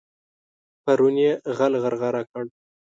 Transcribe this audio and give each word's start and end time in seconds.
پرون 0.83 1.15
يې 1.23 1.31
غل 1.57 1.73
غرغړه 1.83 2.21
کړ. 2.31 2.43